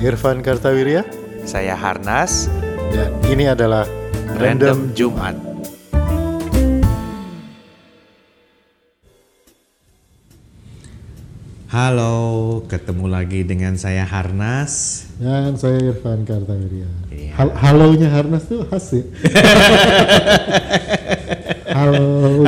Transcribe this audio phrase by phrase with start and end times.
[0.00, 1.04] Irfan Kartawirya
[1.44, 2.48] Saya Harnas,
[2.88, 3.84] dan ini adalah
[4.32, 5.36] Random Jumat.
[11.68, 12.16] Halo,
[12.64, 15.04] ketemu lagi dengan saya Harnas.
[15.20, 16.88] dan saya Irfan Kartawirya.
[17.12, 17.36] Iya.
[17.36, 19.04] Hal halonya Harnas tuh khas ya.
[21.76, 22.40] Halo.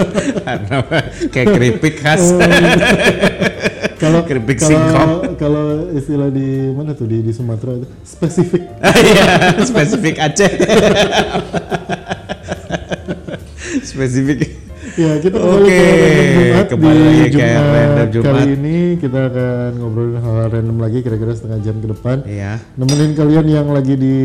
[1.32, 2.24] Kayak keripik khas.
[4.00, 5.12] Kalau Keripik kalau singkong.
[5.36, 8.64] kalau istilah di mana tuh di di Sumatera itu spesifik.
[9.04, 9.24] Iya,
[9.60, 10.50] spesifik Aceh.
[13.82, 14.38] spesifik.
[14.96, 18.26] Ya kita kembali Oke, ke Random Jumat kembali di Jumat, Random Jumat.
[18.26, 22.16] kali ini kita akan ngobrolin hal-hal random lagi kira-kira setengah jam ke depan.
[22.24, 22.52] Iya.
[22.74, 24.16] Nemenin kalian yang lagi di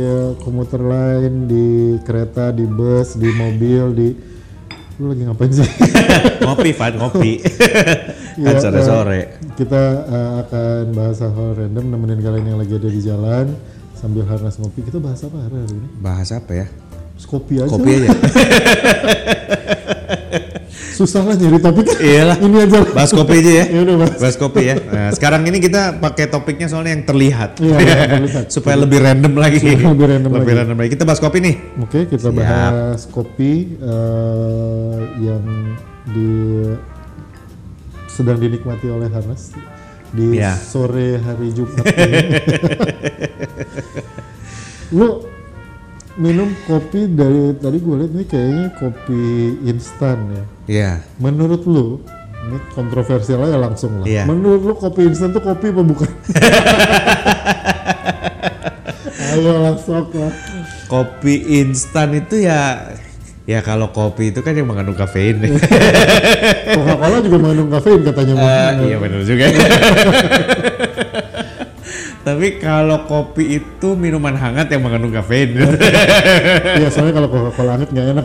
[0.00, 1.66] eh, komuter lain, di
[2.04, 4.08] kereta, di bus, di mobil, di
[4.98, 5.66] lu lagi ngapain sih?
[6.46, 7.32] Ngopi, Van, ngopi.
[8.44, 9.18] kan Ya, sore-sore.
[9.18, 9.24] eh,
[9.54, 13.46] kita eh, akan bahas hal random nemenin kalian yang lagi ada di jalan
[13.94, 14.86] sambil harnas ngopi.
[14.86, 15.86] Kita bahas apa hari ini?
[15.98, 16.66] Bahas apa ya?
[17.14, 17.70] Terus kopi aja.
[17.70, 18.10] Kopi aja.
[20.94, 21.86] Susah lah nyari topik.
[21.98, 22.38] Iyalah.
[22.38, 22.78] ini aja.
[22.94, 23.64] Bahas kopi aja ya.
[23.74, 24.16] Ya udah bahas.
[24.16, 24.76] Bahas kopi ya.
[24.78, 27.58] Nah, sekarang ini kita pakai topiknya soalnya yang terlihat.
[27.58, 28.44] Iya, yang terlihat.
[28.48, 29.58] Supaya lebih random lagi.
[29.58, 30.52] Supaya lebih random lagi.
[30.54, 30.90] random lagi.
[30.94, 31.54] Kita bahas kopi nih.
[31.82, 32.38] Oke, kita Siap.
[32.38, 35.42] bahas kopi eh, yang
[36.06, 36.30] di
[38.06, 39.50] sedang dinikmati oleh Harnas
[40.14, 40.54] di Iya.
[40.54, 42.22] sore hari Jumat ini.
[44.94, 45.26] Lu
[46.14, 49.22] minum kopi dari tadi gue lihat nih kayaknya kopi
[49.66, 50.44] instan ya.
[50.70, 51.02] Iya.
[51.18, 51.98] Menurut lu
[52.44, 54.06] ini kontroversial aja langsung lah.
[54.06, 54.22] Iya.
[54.30, 56.06] Menurut lu kopi instan tuh kopi apa bukan?
[59.34, 60.32] Ayo langsung lah.
[60.86, 62.94] Kopi instan itu ya
[63.44, 65.42] ya kalau kopi itu kan yang mengandung kafein.
[65.42, 65.50] ya.
[66.78, 68.34] Coca-Cola juga mengandung kafein katanya.
[68.38, 69.50] Eh, iya benar juga.
[72.24, 75.60] Tapi kalau kopi itu minuman hangat yang mengandung kafein.
[76.80, 78.24] Iya, soalnya kalau Coca-Cola anget nggak enak.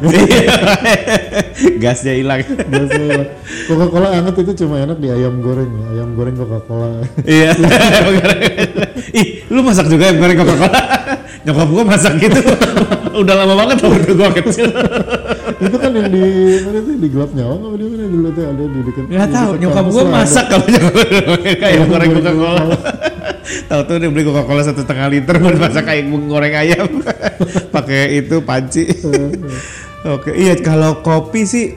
[1.83, 2.39] Gasnya hilang.
[2.47, 3.27] Biasanya
[3.67, 5.85] Coca-Cola anget itu cuma enak di ayam goreng ya.
[5.99, 7.03] Ayam goreng Coca-Cola.
[7.27, 7.51] Iya.
[9.19, 10.79] Ih, lu masak juga yang goreng Coca-Cola?
[11.43, 12.39] Nyokap gua masak gitu.
[13.19, 14.71] Udah lama banget waktu gua kecil.
[15.59, 16.23] itu kan yang di
[16.63, 19.03] mana tuh di gelap nyawa nggak di mana dulu tuh ada di dekat.
[19.11, 20.65] Nggak tahu, nyokap gua masak kalau
[21.43, 22.77] kayak Ayam goreng goreng Coca-Cola.
[23.65, 26.87] Tahu tuh dia beli Coca-Cola satu setengah liter buat masak kayak goreng ayam.
[27.75, 28.85] Pakai itu panci.
[30.05, 31.75] Oke, iya kalau kopi sih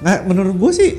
[0.00, 0.98] nah, menurut gua sih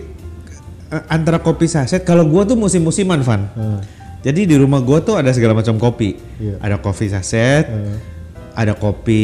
[1.08, 3.44] antara kopi saset kalau gua tuh musim-musiman Van.
[3.54, 3.80] Hmm.
[4.20, 6.16] Jadi di rumah gua tuh ada segala macam kopi.
[6.40, 6.60] Iya.
[6.60, 7.98] Ada kopi saset, Hmm.
[8.56, 9.24] ada kopi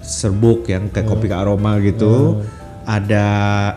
[0.00, 2.42] serbuk yang kayak kopi ke aroma gitu.
[2.84, 3.24] Ada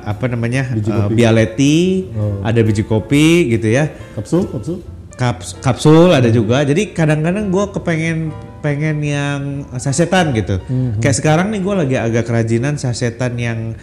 [0.04, 0.68] apa namanya?
[0.68, 1.14] Biji kopi.
[1.16, 1.78] bialetti,
[2.12, 2.44] Oh.
[2.44, 3.88] ada biji kopi gitu ya.
[4.14, 4.84] Kapsul, kapsul.
[5.18, 6.62] Kaps, kapsul ada juga.
[6.62, 8.30] Jadi kadang-kadang gua kepengen
[8.62, 10.62] pengen yang sasetan gitu.
[11.02, 13.74] Kayak sekarang nih gua lagi agak kerajinan sasetan yang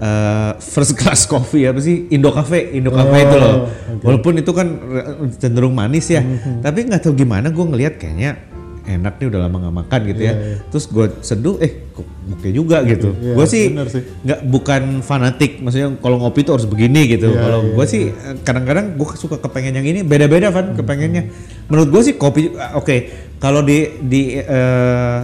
[0.00, 4.04] eh, first class coffee apa sih Indo Cafe Indo Cafe itu loh oke.
[4.04, 4.68] walaupun itu kan
[5.40, 6.20] cenderung manis ya
[6.60, 8.36] tapi nggak tahu gimana gue ngelihat kayaknya
[8.86, 10.34] enak nih udah lama nggak makan gitu ya.
[10.70, 13.12] Terus gue seduh eh kok oke juga gitu.
[13.12, 14.02] Iya, gue sih bener sih.
[14.22, 17.34] nggak bukan fanatik maksudnya kalau ngopi tuh harus begini gitu.
[17.34, 21.28] Iya, kalau iya, gue sih eh, kadang-kadang gue suka kepengen yang ini beda-beda kan kepengennya.
[21.66, 22.96] Menurut gue sih kopi ah, oke
[23.42, 25.18] kalau di di eh,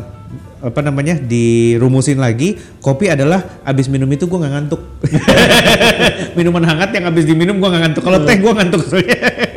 [0.62, 4.80] apa namanya dirumusin lagi kopi adalah abis minum itu gue nggak ngantuk.
[6.38, 8.02] Minuman hangat yang abis diminum gue nggak ngantuk.
[8.06, 8.82] Kalau teh gue ngantuk.
[8.86, 9.18] soalnya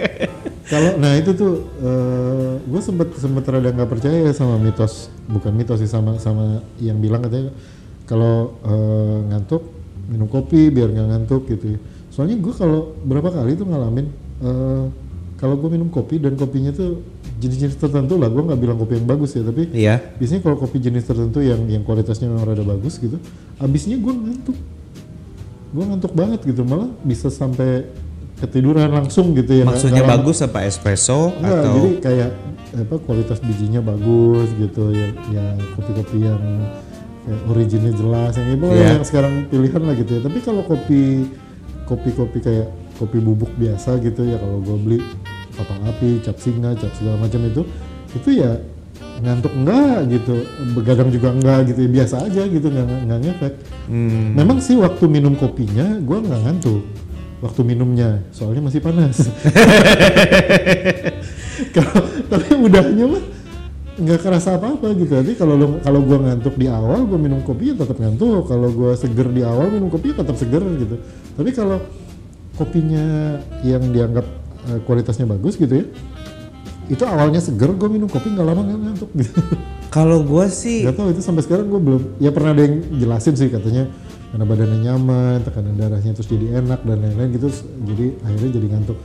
[0.66, 1.62] Kalau nah itu tuh
[2.66, 7.22] gue sempet sempet rada nggak percaya sama mitos bukan mitos sih sama sama yang bilang
[7.22, 7.54] katanya
[8.10, 9.62] kalau eh, ngantuk
[10.10, 11.80] minum kopi biar nggak ngantuk gitu ya.
[12.14, 14.08] Soalnya gue kalau berapa kali tuh ngalamin
[14.42, 14.86] eh,
[15.36, 17.04] kalau gue minum kopi dan kopinya tuh
[17.36, 20.80] jenis-jenis tertentu lah gue nggak bilang kopi yang bagus ya tapi iya biasanya kalau kopi
[20.80, 23.20] jenis tertentu yang yang kualitasnya memang rada bagus gitu
[23.60, 24.58] abisnya gue ngantuk
[25.76, 27.84] gue ngantuk banget gitu malah bisa sampai
[28.36, 30.12] ketiduran langsung gitu ya maksudnya lama.
[30.14, 32.32] bagus apa espresso Enggak, atau jadi kayak
[32.76, 36.44] apa kualitas bijinya bagus gitu ya yang kopi-kopi yang
[37.22, 38.88] kayak originnya jelas yang itu Iya.
[38.92, 41.32] yang sekarang pilihan lah gitu ya tapi kalau kopi
[41.84, 45.00] kopi-kopi kayak kopi bubuk biasa gitu ya kalau gue beli
[45.54, 47.64] papang api cap singa cap segala macam itu
[48.14, 48.60] itu ya
[49.16, 50.44] ngantuk enggak gitu
[50.74, 53.54] begadang juga enggak gitu ya biasa aja gitu nggak nggak ngefek
[53.86, 54.34] Hmm.
[54.34, 56.82] memang sih waktu minum kopinya gue nggak ngantuk
[57.44, 58.24] waktu minumnya.
[58.32, 59.18] Soalnya masih panas.
[61.76, 62.02] Kalau
[62.32, 63.24] tapi udahnya mah
[63.96, 65.12] nggak kerasa apa-apa gitu.
[65.24, 68.48] Jadi kalau kalau gue ngantuk di awal gue minum kopi ya tetap ngantuk.
[68.48, 71.00] Kalau gue seger di awal minum kopi ya tetap seger gitu.
[71.36, 71.80] Tapi kalau
[72.60, 74.28] kopinya yang dianggap
[74.72, 75.86] eh, kualitasnya bagus gitu ya
[76.86, 79.10] itu awalnya seger gue minum kopi nggak lama nggak ngantuk.
[79.16, 79.40] Gitu
[79.96, 83.34] Kalau gue sih Gak tau itu sampai sekarang gue belum ya pernah ada yang jelasin
[83.34, 83.90] sih katanya
[84.36, 87.48] karena badannya nyaman tekanan darahnya terus jadi enak dan lain-lain gitu
[87.88, 89.00] jadi akhirnya jadi ngantuk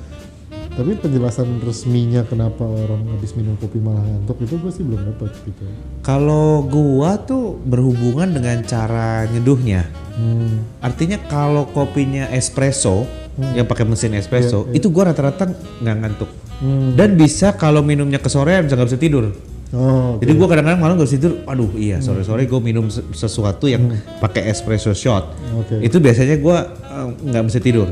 [0.75, 5.31] tapi penjelasan resminya kenapa orang habis minum kopi malah ngantuk itu gue sih belum dapat
[5.47, 5.63] gitu
[6.03, 9.85] kalau gua tuh berhubungan dengan cara nyeduhnya.
[10.17, 10.81] hmm.
[10.81, 13.05] Artinya kalau kopinya espresso
[13.53, 15.53] yang pakai mesin espresso Iya, itu gua rata-rata
[15.85, 16.31] nggak ngantuk.
[16.65, 16.97] Hmm.
[16.97, 19.25] Dan bisa kalau minumnya ke sorean bisa nggak bisa tidur.
[19.73, 20.19] Oh.
[20.19, 21.41] Jadi gua kadang-kadang malam bisa tidur.
[21.45, 25.31] Aduh iya sore-sore gua minum se- sesuatu yang pakai espresso shot.
[25.57, 25.81] Oke.
[25.81, 27.89] Itu biasanya gua eh, nggak bisa tidur.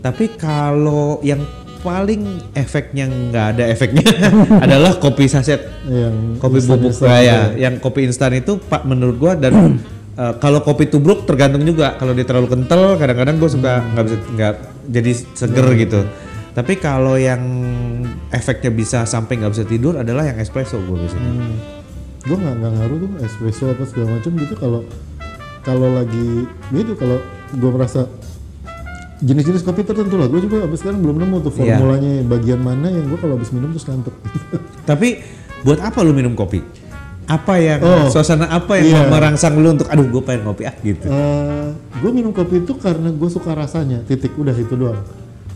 [0.00, 1.44] Tapi kalau yang
[1.78, 4.02] paling efeknya nggak ada efeknya
[4.66, 9.32] adalah kopi saset yang kopi bubuk instan-instan ya, yang kopi instan itu pak menurut gua
[9.38, 9.78] dan
[10.18, 14.16] eh, kalau kopi tubruk tergantung juga kalau dia terlalu kental kadang-kadang gue suka nggak bisa
[14.34, 14.54] nggak
[14.90, 16.00] jadi seger gitu
[16.48, 17.38] tapi kalau yang
[18.28, 21.30] efeknya bisa sampai nggak bisa tidur adalah yang espresso gue biasanya.
[22.20, 24.80] Gue nggak nggak ngaruh tuh espresso apa segala macam gitu kalau
[25.62, 27.22] kalau lagi gitu kalau
[27.52, 28.10] gue merasa
[29.18, 30.26] jenis-jenis kopi tertentu lah.
[30.26, 31.78] Gue juga sampai sekarang belum nemu tuh Iya.
[31.78, 34.14] formulanya bagian mana yang gue kalau habis minum terus ngantuk.
[34.90, 35.08] Tapi
[35.62, 36.62] buat apa lu minum kopi?
[37.28, 39.10] Apa yang Oh, suasana apa yang iya.
[39.12, 41.06] merangsang lu untuk aduh gue pengen ngopi ah gitu?
[42.00, 44.32] Gue minum kopi itu karena gue suka rasanya titik.
[44.34, 44.96] Udah itu doang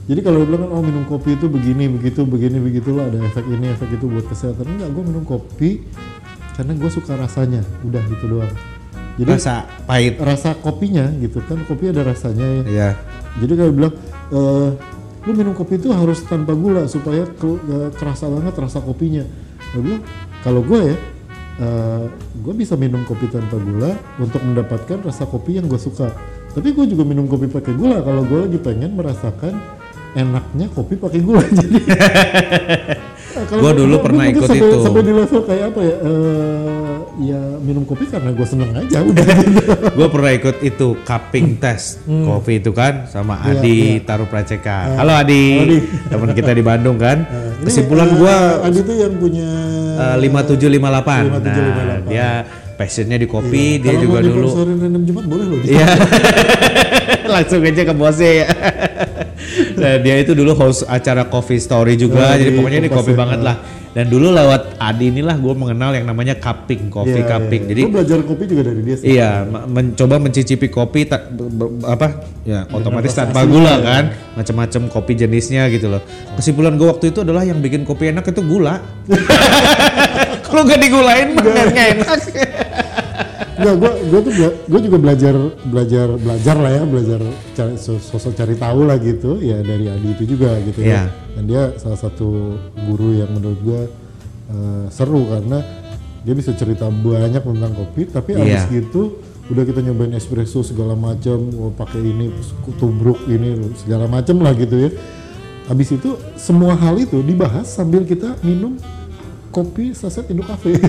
[0.03, 3.23] jadi kalau lu bilang kan oh minum kopi itu begini begitu begini begitu lah ada
[3.23, 4.67] efek ini efek itu buat kesehatan.
[4.67, 5.87] Enggak gue minum kopi
[6.59, 7.63] karena gue suka rasanya.
[7.87, 8.51] Udah itu doang.
[9.15, 10.19] Jadi rasa pahit.
[10.19, 11.63] rasa kopinya gitu kan.
[11.71, 12.63] Kopi ada rasanya ya.
[12.67, 12.91] Ya
[13.39, 13.95] jadi kalau bilang
[14.35, 14.69] eh,
[15.23, 19.23] lu minum kopi itu harus tanpa gula supaya ke- eh, kerasa banget rasa kopinya.
[19.71, 20.03] Gue bilang
[20.43, 20.97] kalau gue ya
[22.43, 26.11] gue bisa minum kopi tanpa gula untuk mendapatkan rasa kopi yang gue suka.
[26.51, 29.63] Tapi gue juga minum kopi pakai gula kalau gue lagi pengen merasakan
[30.15, 31.79] enaknya kopi pakai gula jadi
[33.33, 34.79] Nah, Gua dulu gua- pernah ikut sampai, itu.
[34.79, 36.95] sampai di level kayak apa ya eh,
[37.25, 39.25] ya minum kopi karena gue seneng aja udah
[39.89, 43.49] gue pernah ikut itu cupping test kopi itu kan sama Hmm.
[43.49, 44.05] Iya, Adi iya.
[44.05, 44.79] Taruh Praceka.
[44.95, 45.79] Halo Adi, Adi.
[46.07, 47.25] teman kita di Bandung kan.
[47.25, 49.49] Ini, Kesimpulan eh, gue Adi itu yang punya
[50.15, 51.23] lima tujuh lima delapan.
[51.33, 51.41] 5758.
[51.43, 52.29] Nah dia
[52.75, 53.97] passionnya di kopi, dia Iya.
[53.97, 54.49] Kalau juga mau dulu.
[54.77, 55.59] random Jumat boleh loh.
[55.63, 55.89] Iya.
[57.33, 58.47] Langsung aja ke bosnya ya.
[59.75, 63.13] nah, dia itu dulu host acara Coffee Story juga, Oh, jadi di pokoknya ini kopi
[63.13, 63.19] ya.
[63.19, 63.57] banget lah.
[63.93, 67.61] Dan dulu lewat Adi inilah gue mengenal yang namanya cupping, coffee Iya, cupping.
[67.61, 67.71] iya.
[67.77, 69.05] Jadi belajar kopi juga dari dia sih.
[69.13, 71.29] Iya, mencoba mencicipi kopi tak
[71.85, 73.85] apa ya otomatis tanpa gula ya.
[73.85, 76.01] kan, macam-macam kopi jenisnya gitu loh.
[76.41, 78.81] Kesimpulan gue waktu itu adalah yang bikin kopi enak itu gula.
[80.49, 82.19] Kalau nggak digulain mah nggak enak.
[83.63, 84.33] Enggak, gua gua tuh
[84.67, 87.21] gua juga belajar belajar belajar lah ya, belajar
[87.53, 90.91] cari, sos- sosok cari tahu lah gitu ya dari Adi itu juga gitu Iya.
[90.93, 91.03] ya.
[91.33, 93.81] Dan dia salah satu guru yang menurut gua
[94.49, 95.63] eh, seru karena
[96.23, 98.83] dia bisa cerita banyak tentang kopi tapi abis Iya.
[98.83, 102.31] gitu udah kita nyobain espresso segala macam, oh, pakai ini
[102.77, 104.91] tubruk ini segala macam lah gitu ya.
[105.63, 108.79] Habis itu semua hal itu dibahas sambil kita minum
[109.53, 110.73] kopi saset Indo Cafe.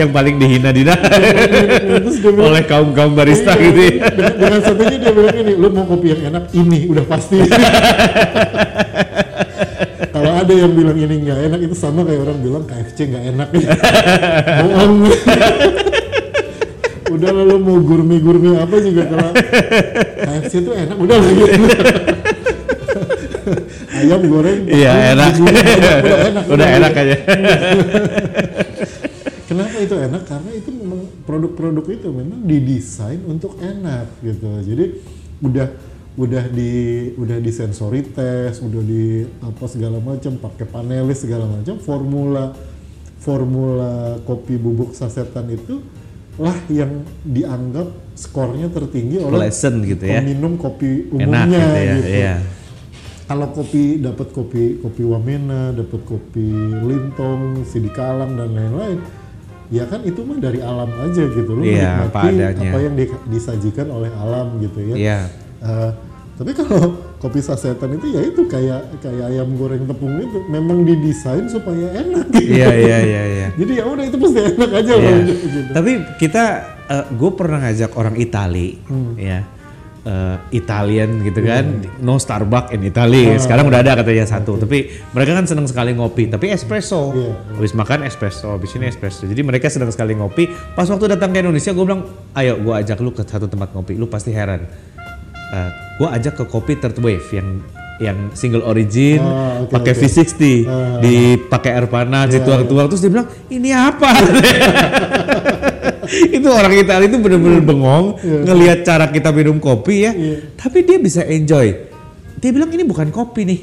[0.00, 0.92] yang paling dihina dina
[2.36, 3.80] oleh kaum kaum barista Iya, gitu.
[3.80, 4.12] ya.
[4.12, 7.40] Dengan, dengan satunya dia bilang ini, lu mau kopi yang enak ini udah pasti.
[10.14, 13.48] Kalau ada yang bilang ini nggak enak itu sama kayak orang bilang KFC nggak enak.
[14.60, 15.08] Bohong.
[17.10, 21.58] udah lalu mau gurme-gurme apa juga kalau KFC itu enak udah lah gitu.
[24.00, 24.60] Ayam goreng.
[24.66, 25.32] Iya enak.
[25.44, 25.96] udah,
[26.30, 26.44] enak.
[26.48, 27.16] Udah enak aja.
[29.50, 30.22] Kenapa itu enak?
[30.24, 34.46] Karena itu memang produk-produk itu memang didesain untuk enak gitu.
[34.62, 34.84] Jadi
[35.42, 35.68] udah
[36.20, 36.72] udah di
[37.18, 42.54] udah di sensory test, udah di apa segala macam, pakai panelis segala macam, formula
[43.20, 45.84] formula kopi bubuk sasetan itu
[46.40, 50.24] lah yang dianggap skornya tertinggi oleh Pleasant gitu ya.
[50.24, 51.94] peminum kopi Enak umumnya gitu ya.
[52.00, 52.08] gitu.
[52.08, 52.34] Iya.
[53.30, 56.50] Kalau kopi dapat kopi kopi Wamena, dapat kopi
[56.82, 58.98] Lintong, Sidikalang dan lain-lain,
[59.70, 62.66] ya kan itu mah dari alam aja gitu loh Iya, apa menikmati adanya.
[62.66, 64.94] apa yang di- disajikan oleh alam gitu ya.
[64.98, 65.18] Iya.
[65.60, 65.90] Eh,
[66.34, 66.82] tapi kalau
[67.16, 72.26] kopi sasetan itu ya itu kayak kayak ayam goreng tepung itu memang didesain supaya enak.
[72.34, 72.50] Gitu.
[72.50, 73.48] Iya iya iya iya.
[73.62, 75.06] Jadi ya udah itu pasti enak aja Iya.
[75.06, 75.58] kalau gitu.
[75.70, 76.44] Tapi kita,
[77.12, 79.14] gue pernah ngajak orang Itali, Hmm.
[79.14, 79.46] ya,
[80.02, 81.64] eh, Italian gitu kan,
[82.00, 83.36] no Starbucks in Italy.
[83.36, 84.56] Sekarang udah ada katanya satu.
[84.56, 87.12] Tapi mereka kan senang sekali ngopi, tapi espresso.
[87.12, 87.56] Iya.
[87.56, 89.24] Habis makan espresso, habis ini espresso.
[89.24, 90.48] Jadi mereka senang sekali ngopi.
[90.72, 92.02] Pas waktu datang ke Indonesia, gue bilang,
[92.32, 93.94] ayo gue ajak lu ke satu tempat ngopi.
[93.94, 94.64] Lu pasti heran.
[95.98, 97.58] gue ajak ke kopi third wave yang
[98.00, 100.00] yang single origin, Oh, oke, pakai oke.
[100.00, 101.02] V60, Ah.
[101.04, 104.08] dipakai air panas, Iya, dituang-tuang terus dia bilang ini apa?
[106.36, 110.36] itu orang Italia itu bener-bener bengong ngelihat cara kita minum kopi ya, Iya.
[110.58, 111.72] tapi dia bisa enjoy.
[112.40, 113.60] Dia bilang ini bukan kopi nih.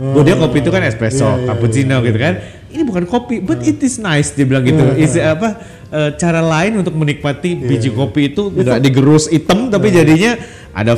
[0.00, 2.34] Buat dia kopi itu kan espresso, Iya, iya, cappuccino gitu kan.
[2.70, 4.80] Ini bukan kopi, but it is nice dia bilang gitu.
[4.96, 5.60] Is apa
[5.92, 10.40] eh, cara lain untuk menikmati biji kopi itu nggak digerus hitam tapi jadinya
[10.70, 10.94] ada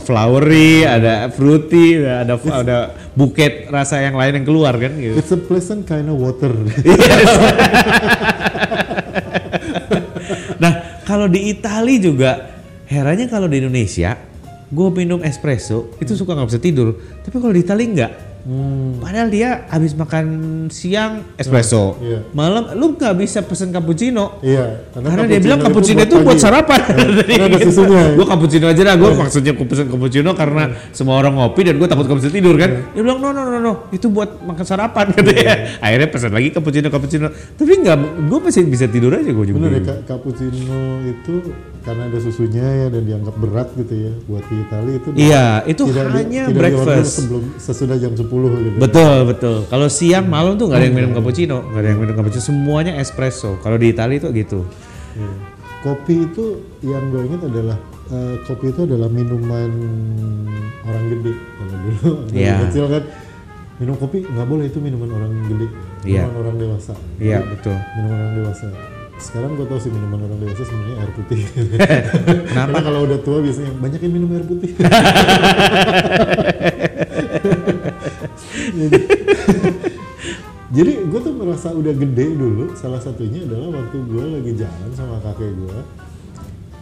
[0.00, 2.76] flowery, ada fruity, ada ada
[3.12, 5.18] buket rasa yang lain yang keluar kan gitu.
[5.18, 6.54] It's a pleasant kind of water.
[11.18, 14.14] kalau di Itali juga herannya kalau di Indonesia
[14.70, 16.94] gue minum espresso itu suka nggak bisa tidur.
[17.26, 18.12] Tapi kalau di Itali nggak.
[18.98, 20.26] Padahal dia habis makan
[20.68, 22.24] siang espresso, Iya.
[22.32, 24.40] malam lu nggak bisa pesen cappuccino.
[24.40, 26.40] Iya, Karena, dia bilang cappuccino itu buat pagi.
[26.40, 26.80] sarapan.
[26.88, 28.02] Iya, karena ada susunya.
[28.16, 28.94] gue cappuccino aja dah.
[28.94, 32.54] Gue maksudnya gue pesen cappuccino karena semua orang ngopi dan gue takut gak bisa tidur
[32.54, 32.70] kan.
[32.92, 35.54] Dia bilang no no no no itu buat makan sarapan katanya.
[35.84, 37.28] Akhirnya pesan lagi cappuccino cappuccino.
[37.28, 39.56] Tapi nggak, gue masih bisa tidur aja gue juga.
[39.60, 41.34] Bener ya, cappuccino itu
[41.88, 45.82] karena ada susunya ya dan dianggap berat gitu ya buat di Itali itu Iya, itu
[45.86, 47.12] tidak di- hanya tidak diorder breakfast.
[47.16, 48.28] sebelum sesudah jam 10
[48.60, 48.76] gitu.
[48.76, 49.56] Betul betul.
[49.64, 52.44] Kalau siang malam tuh nggak ada yang minum cappuccino, nggak ada yang minum cappuccino.
[52.44, 53.56] Semuanya espresso.
[53.58, 54.60] Kalau di Italia itu gitu.
[55.16, 55.32] Iya.
[55.78, 56.44] Kopi itu
[56.82, 57.78] yang gue ingat adalah
[58.08, 59.70] eh, kopi itu adalah minuman
[60.82, 62.54] orang gede kalau dulu Iya.
[62.66, 63.02] kecil kan
[63.78, 65.66] minum kopi nggak boleh itu minuman orang gede,
[66.04, 66.26] Iya.
[66.26, 66.92] minuman orang dewasa.
[67.16, 67.76] Iya betul.
[67.94, 68.66] Minuman orang dewasa.
[69.18, 71.40] Sekarang gue tau sih minuman orang dewasa sebenarnya air putih.
[72.48, 72.70] Kenapa?
[72.70, 74.70] Karena kalau udah tua biasanya banyak yang minum air putih.
[78.78, 79.08] Jadi-
[80.68, 82.70] Jadi gue tuh merasa udah gede dulu.
[82.74, 85.78] Salah satunya adalah waktu gue lagi jalan sama kakek gue.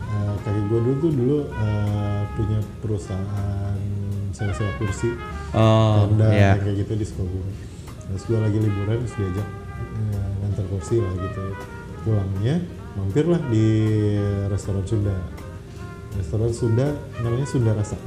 [0.03, 3.79] Eh, kakek gue dulu tuh dulu eh, punya perusahaan
[4.31, 5.17] sewa-sewa kursi
[5.51, 7.55] Oh, tenda yang kayak gitu di Sukabumi.
[8.07, 9.49] Terus gue lagi liburan terus diajak
[9.97, 11.43] eh, ngantar kursi lah gitu.
[12.07, 12.63] Pulangnya
[12.95, 13.67] mampirlah di
[14.47, 15.11] restoran Sunda.
[16.15, 16.87] Restoran Sunda
[17.19, 17.99] namanya Sunda Rasa.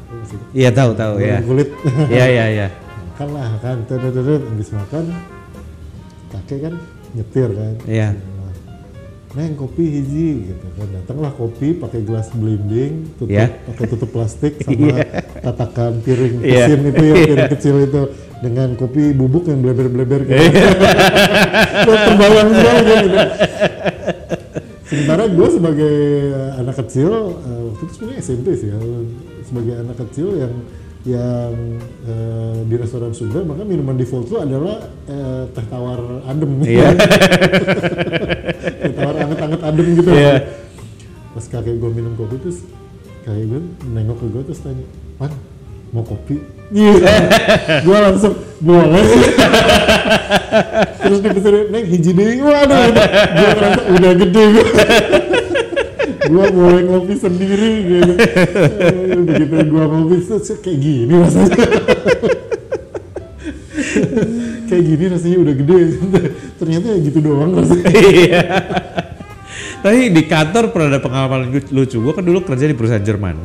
[0.55, 1.43] Iya tahu tahu ya.
[1.43, 1.67] Kulit.
[2.15, 2.67] Iya iya iya.
[3.11, 4.15] makan lah kan, terus
[4.47, 5.11] habis makan
[6.31, 6.73] kakek kan
[7.11, 7.73] nyetir kan.
[7.83, 8.09] Iya.
[8.15, 8.47] Nah,
[9.29, 13.61] Neng kopi hiji gitu kan datanglah kopi pakai gelas blending tutup Iya.
[13.67, 15.05] pakai tutup plastik sama
[15.43, 16.65] tatakan piring Iya.
[16.65, 18.01] mesin itu ya piring kecil itu
[18.39, 20.33] dengan kopi bubuk yang bleber-bleber gitu.
[20.33, 20.71] Iya.
[21.85, 23.19] Terbayang sekali gitu.
[24.89, 25.95] Sementara gue sebagai
[26.57, 28.77] anak kecil eh, waktu itu sebenarnya SMP sih ya,
[29.45, 30.53] sebagai anak kecil yang
[31.05, 31.53] yang
[32.03, 36.89] eh, di restoran Sunda maka minuman default itu adalah eh, teh tawar adem Iya.
[38.83, 40.35] teh tawar anget-anget adem gitu Iya.
[41.29, 42.65] pas kakek gue minum kopi terus
[43.23, 44.83] kakek gue nengok ke gue terus tanya
[45.15, 45.31] pan
[45.93, 49.05] mau kopi gue langsung boleh
[51.01, 54.65] terus dipesenin neng hiji deh waduh gue ngerasa udah gede gue
[56.29, 58.13] gue boleh ngopi sendiri gitu.
[58.13, 61.57] Eh, begitu gue ngopi terus kayak gini rasanya.
[64.69, 65.77] Kayak gini rasanya udah gede.
[66.61, 67.89] Ternyata ya gitu doang rasanya.
[67.89, 68.41] Iya.
[69.79, 72.03] Tapi di kantor pernah ada pengalaman lucu-.
[72.03, 73.35] Gue kan dulu kerja di perusahaan Jerman.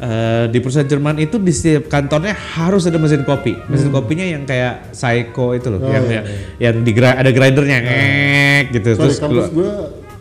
[0.00, 3.52] Eh, di perusahaan Jerman itu di setiap kantornya harus ada mesin kopi.
[3.68, 6.24] Mesin kopinya yang kayak Saiko itu loh, Oh, yang iya,
[6.56, 8.96] yang, yang di ada grindernya ngek gitu.
[8.96, 9.72] Sorry, Terus kampus gue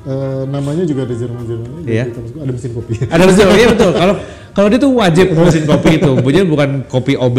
[0.04, 2.12] eh, namanya juga ada Jerman Jerman Iya.
[2.12, 2.94] Gue ada mesin kopi.
[3.08, 3.92] ada mesin kopi, iya betul.
[3.96, 4.16] Kalau
[4.54, 7.38] kalau dia tuh wajib mesin kopi itu, bunyinya bukan kopi OB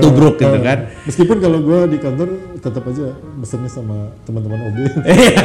[0.00, 0.88] tubruk gitu kan.
[1.04, 4.78] Meskipun kalau gue di kantor tetap aja mesennya sama teman-teman OB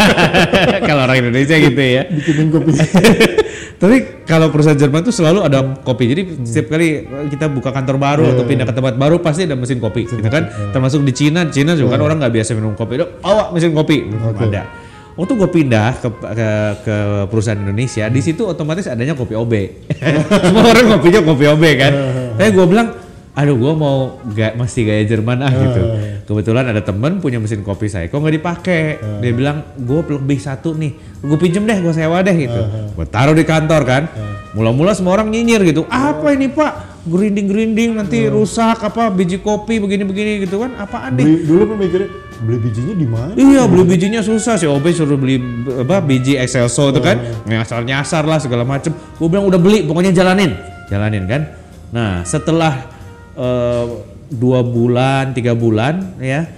[0.89, 2.03] kalau orang Indonesia gitu ya.
[2.09, 2.71] bikinin kopi.
[3.81, 3.97] Tapi
[4.29, 6.05] kalau perusahaan Jerman tuh selalu ada kopi.
[6.05, 7.01] Jadi setiap kali
[7.33, 10.53] kita buka kantor baru atau pindah ke tempat baru pasti ada mesin kopi, gitu kan?
[10.69, 13.01] Termasuk di Cina, Cina juga kan orang nggak biasa minum kopi.
[13.01, 14.53] Bawa mesin kopi, Oke.
[14.53, 14.80] ada.
[15.11, 16.49] Waktu gue pindah ke, ke
[16.87, 16.95] ke
[17.27, 19.53] perusahaan Indonesia, di situ otomatis adanya kopi OB.
[20.47, 21.93] Semua orang kopinya kopi OB kan.
[22.39, 22.87] Tapi gue bilang,
[23.35, 25.81] aduh gue mau ga, masih gaya Jerman ah gitu.
[26.31, 28.81] Kebetulan ada temen punya mesin kopi saya, kok nggak dipakai?
[29.19, 32.61] Dia bilang, gue lebih satu nih, gue pinjem deh, gue sewa deh gitu.
[32.95, 34.03] Gue taruh di kantor kan.
[34.51, 37.03] Mula-mula semua orang nyinyir gitu, apa ini pak?
[37.07, 40.75] Grinding-grinding nanti rusak apa biji kopi begini-begini gitu kan?
[40.79, 41.47] Apaan nih?
[41.47, 43.31] Dulu pemikirnya beli bijinya di mana?
[43.37, 45.37] Iya beli bijinya susah si OB suruh beli
[45.81, 48.91] apa biji Excelso itu kan nyasar nyasar lah segala macem.
[48.91, 50.57] Gue bilang udah beli pokoknya jalanin,
[50.89, 51.41] jalanin kan.
[51.93, 52.89] Nah setelah
[53.37, 53.85] eh,
[54.31, 56.49] dua bulan tiga bulan ya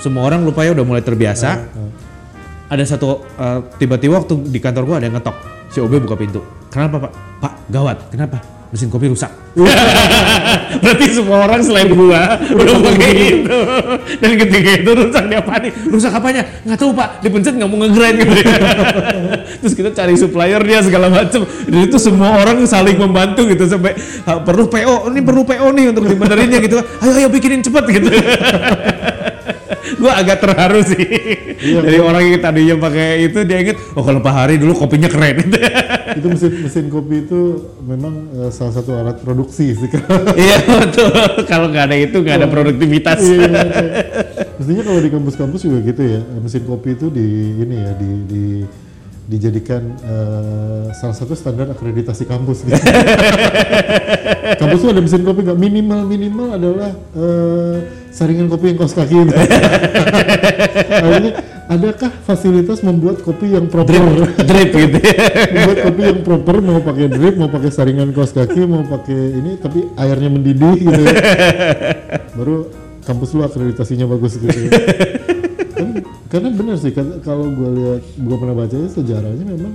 [0.00, 1.50] semua orang lupanya udah mulai terbiasa.
[2.66, 5.36] Ada satu eh, tiba-tiba waktu di kantor gua ada yang ngetok
[5.68, 6.40] si OB buka pintu.
[6.72, 7.12] Kenapa pak?
[7.44, 7.98] Pak gawat.
[8.08, 8.55] Kenapa?
[8.70, 9.30] Mesin kopi rusak.
[10.82, 13.58] Berarti semua orang selain gua udah pakai itu.
[14.20, 15.72] Dan ketika itu rusak dia panik.
[15.88, 16.42] Rusak apanya?
[16.66, 17.24] Nggak tahu pak.
[17.24, 18.32] Dipencet nggak mau ngegrind gitu.
[19.64, 21.48] Terus kita cari supplier dia segala macam.
[21.48, 23.96] Dan itu semua orang saling membantu gitu sampai
[24.28, 25.08] "Ah, perlu PO.
[25.08, 26.76] Ini perlu PO nih untuk dibenerinnya gitu.
[27.00, 28.08] Ayo ayo bikinin cepet gitu.
[30.00, 31.06] gua agak terharu sih.
[31.58, 35.46] Dari orang yang tadinya pakai itu dia inget oh kalau Pak Hari dulu kopinya keren.
[36.16, 37.40] Itu mesin mesin kopi itu
[37.84, 38.14] memang
[38.46, 39.90] eh, salah satu alat produksi sih.
[40.36, 41.10] Iya betul.
[41.48, 43.18] Kalau nggak ada itu nggak ada produktivitas.
[43.22, 44.02] Iya, iya, iya.
[44.56, 47.26] Mestinya kalau di kampus-kampus juga gitu ya, mesin kopi itu di
[47.60, 48.44] ini ya di, di
[49.26, 52.62] dijadikan eh, salah satu standar akreditasi kampus.
[52.62, 52.78] Gitu.
[54.62, 57.76] kampus tuh ada mesin kopi nggak minimal minimal adalah eh,
[58.14, 59.14] saringan kopi yang kaos kaki.
[59.26, 59.42] Gitu.
[60.86, 61.32] Akhirnya,
[61.66, 63.98] adakah fasilitas membuat kopi yang proper?
[64.38, 65.14] drip gitu ya.
[65.50, 69.58] membuat kopi yang proper mau pakai drip mau pakai saringan kaos kaki mau pakai ini
[69.58, 71.14] tapi airnya mendidih gitu ya.
[72.38, 72.70] baru
[73.02, 74.70] kampus lu akreditasinya bagus gitu ya.
[76.26, 79.74] Karena benar sih kan- kalau gue lihat gue pernah baca sejarahnya memang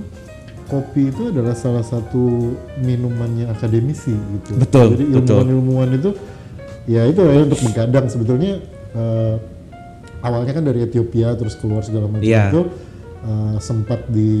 [0.66, 4.56] kopi itu adalah salah satu minumannya akademisi gitu.
[4.56, 6.10] Betul, jadi ilmuwan-ilmuwan itu
[6.86, 8.08] ya itu ya untuk begadang.
[8.08, 8.56] Sebetulnya
[8.92, 9.34] eh,
[10.20, 12.48] awalnya kan dari Ethiopia terus keluar segala macam Iya.
[12.48, 12.60] itu
[13.22, 14.32] eh, sempat di,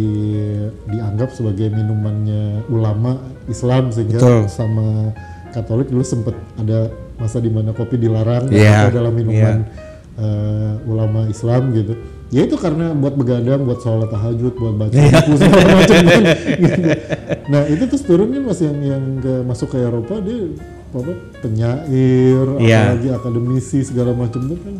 [0.88, 4.40] dianggap sebagai minumannya ulama Islam sehingga Betul.
[4.48, 5.12] sama
[5.52, 6.88] Katolik dulu sempat ada
[7.20, 8.56] masa di mana kopi dilarang itu
[8.88, 9.68] adalah minuman
[10.14, 11.94] eh, ulama Islam gitu.
[12.32, 15.20] Ya itu karena buat begadang, buat sholat tahajud, buat baca Iya.
[15.20, 16.22] buku segala macam kan.
[16.56, 16.80] gitu.
[17.52, 20.48] Nah itu terus turunnya mas yang yang ke, masuk ke Eropa dia
[20.92, 22.80] apa penyair, Iya.
[22.92, 24.74] apalagi akademisi segala macam itu kan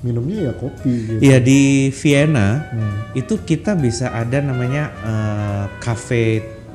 [0.00, 1.18] minumnya ya kopi gitu.
[1.18, 2.94] Iya di Vienna Hmm.
[3.14, 6.22] itu kita bisa ada namanya eh, cafe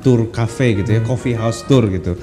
[0.00, 0.98] tour cafe gitu Hmm.
[0.98, 2.16] ya, coffee house tour gitu.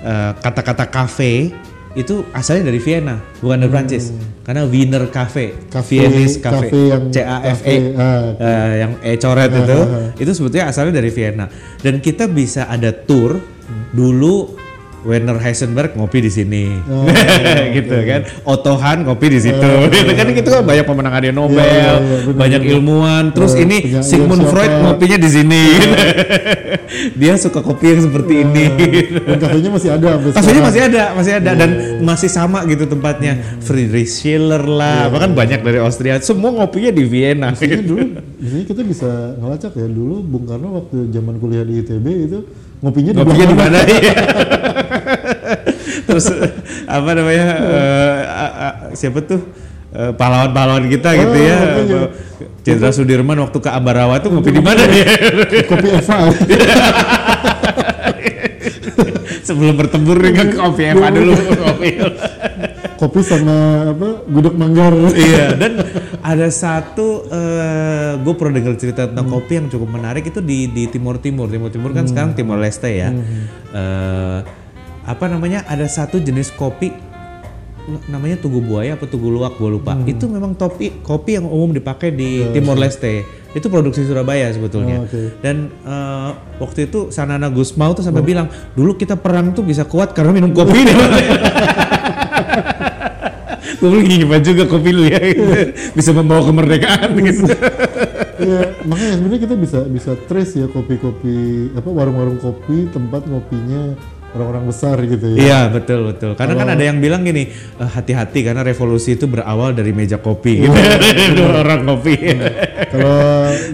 [0.00, 1.52] Eh, Kata-kata cafe
[1.92, 4.04] itu asalnya dari Vienna, bukan dari Prancis.
[4.42, 5.70] Karena Wiener Cafe, Hmm.
[5.70, 9.50] Cafe- Viennese Cafe, cafe yang- C A F E, cafe, ah, eh, yang E coret
[9.52, 9.78] itu,
[10.18, 11.46] itu sebetulnya asalnya dari Vienna.
[11.78, 13.92] Dan kita bisa ada tour Hmm.
[13.92, 14.61] dulu.
[15.02, 17.06] Werner Heisenberg ngopi di sini, Oh,
[17.76, 18.22] gitu kan.
[18.46, 20.26] Otto Hahn ngopi di situ, gitu kan.
[20.30, 23.24] Itu kan banyak pemenang hadiah Nobel, Iya, iya, iya, benar, banyak ilmuwan.
[23.34, 24.42] Terus Eh, ini penyair Sigmund?
[24.46, 25.62] Freud ngopinya di sini.
[27.20, 28.64] Dia suka kopi yang seperti ini.
[29.24, 30.10] Dan kafenya masih ada.
[30.30, 31.70] Kafenya masih ada, masih ada Iya, dan
[32.04, 33.38] masih sama gitu tempatnya.
[33.60, 36.20] Friedrich Schiller lah, bahkan banyak dari Austria.
[36.20, 37.50] Semua ngopinya di Vienna.
[37.50, 38.04] Maksudnya dulu,
[38.38, 39.10] misalnya kita bisa
[39.40, 42.38] ngelacak ya dulu Bung Karno waktu zaman kuliah di ITB itu
[42.82, 43.78] ngopinya di Ngopinya di mana?
[43.80, 44.12] Iya.
[46.06, 46.26] Terus
[46.84, 47.46] apa namanya?
[47.62, 48.18] eh,
[48.92, 49.40] siapa tuh?
[49.92, 51.58] Eh, pahlawan-pahlawan kita gitu Oh, ya.
[51.84, 52.02] iya.
[52.64, 55.04] Jenderal Sudirman waktu ke Ambarawa tuh ngopi di mana dia?
[55.70, 56.16] Kopi Eva.
[59.42, 61.90] Sebelum bertempur dengan kopi Eva dulu kopi.
[63.02, 64.94] Kopi sama apa gudeg manggar.
[65.18, 65.82] iya dan
[66.22, 70.86] ada satu eh gue pernah dengar cerita tentang kopi yang cukup menarik itu di di
[70.86, 71.50] Timur Timur.
[71.50, 73.10] Timur Timur kan sekarang Timor Leste ya.
[73.10, 74.38] Eh,
[75.02, 76.94] apa namanya ada satu jenis kopi
[78.06, 79.98] namanya tugu buaya apa tugu luwak gue lupa.
[80.06, 83.26] Itu memang topi kopi yang umum dipakai di Timor Leste.
[83.52, 85.02] Itu produksi Surabaya sebetulnya.
[85.02, 85.42] Oh, oke.
[85.42, 86.30] dan eh,
[86.62, 88.46] waktu itu Sanana Gusmau tuh sampai bilang
[88.78, 90.86] dulu kita perang tuh bisa kuat karena minum kopi.
[90.86, 90.94] ini
[93.82, 95.18] gue bilang gimana juga kopi lu ya.
[95.18, 95.42] Gitu.
[95.98, 97.50] bisa membawa kemerdekaan gitu.
[98.42, 103.98] Iya, makanya sebenarnya kita bisa bisa trace ya kopi-kopi apa warung-warung kopi tempat ngopinya
[104.32, 105.38] orang-orang besar gitu ya.
[105.38, 106.32] iya betul betul.
[106.38, 110.64] Karena kan ada yang bilang gini "Eh, hati-hati karena revolusi itu berawal dari meja kopi
[110.64, 110.78] gitu.
[111.36, 112.14] Dua orang kopi.
[112.88, 113.18] Kalau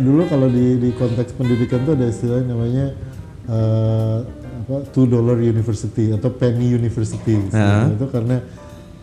[0.02, 2.96] dulu kalau di di konteks pendidikan tuh ada istilah namanya
[3.46, 4.16] eh,
[4.68, 7.38] apa two dollar university atau penny university.
[7.38, 7.94] Istilahnya.
[7.94, 8.36] itu karena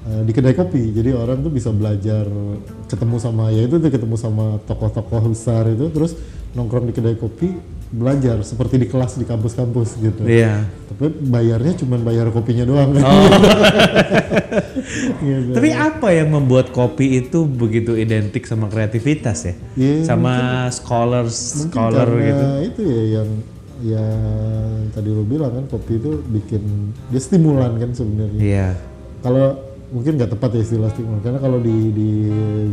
[0.05, 0.91] eh, di kedai kopi.
[0.91, 2.25] Jadi orang tuh bisa belajar
[2.85, 6.13] ketemu sama ya itu tuh ketemu sama tokoh-tokoh besar itu terus
[6.53, 7.51] nongkrong di kedai kopi
[7.85, 10.25] belajar seperti di kelas di kampus-kampus gitu.
[10.25, 10.65] Iya.
[10.89, 12.91] Tapi bayarnya cuma bayar kopinya doang.
[12.91, 13.03] Kan
[15.19, 15.51] Gitu.
[15.53, 19.53] tapi apa yang membuat kopi itu begitu identik sama kreativitas ya?
[19.75, 20.33] Iya, sama
[20.69, 22.45] scholars Mungkin scholar gitu?
[22.63, 23.29] itu ya yang
[23.83, 24.21] yang
[24.93, 26.61] tadi lo bilang kan kopi itu bikin
[27.09, 28.39] dia stimulan kan sebenarnya.
[28.39, 28.67] iya.
[29.19, 29.57] Kalau
[29.93, 32.10] mungkin nggak tepat ya istilah stimulan karena kalau di di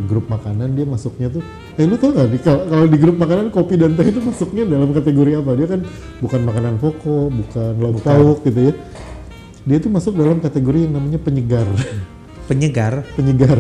[0.08, 1.42] grup makanan dia masuknya tuh
[1.76, 4.92] eh lu tau nggak kalau kalau di grup makanan kopi dan teh itu masuknya dalam
[4.92, 5.50] kategori apa?
[5.56, 5.80] Dia kan
[6.20, 8.72] bukan makanan pokok, bukan lauk pauk gitu ya.
[9.62, 11.68] Dia tuh masuk dalam kategori yang namanya penyegar.
[12.50, 13.58] penyegar penyegar.